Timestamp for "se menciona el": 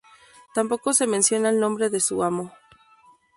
0.93-1.59